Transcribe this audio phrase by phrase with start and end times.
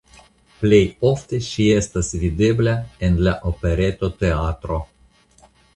[0.61, 0.79] Plej
[1.09, 2.75] ofte ŝi estas videbla
[3.09, 4.85] en la Operetoteatro.